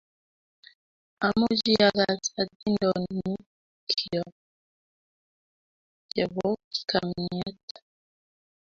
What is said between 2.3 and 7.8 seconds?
atindonikyok chebo chamnyet